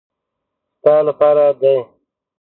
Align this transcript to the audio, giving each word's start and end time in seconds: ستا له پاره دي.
ستا 0.79 0.95
له 1.05 1.13
پاره 1.19 1.45
دي. 1.61 1.75